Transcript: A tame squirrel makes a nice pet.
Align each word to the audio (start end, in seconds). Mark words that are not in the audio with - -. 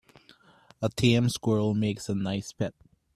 A 0.81 0.89
tame 0.89 1.29
squirrel 1.29 1.75
makes 1.75 2.09
a 2.09 2.15
nice 2.15 2.53
pet. 2.53 2.73